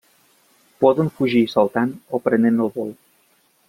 Poden 0.85 1.13
fugir 1.19 1.43
saltant 1.53 1.95
o 2.19 2.25
prenent 2.29 2.61
el 2.67 2.77
vol. 2.81 2.95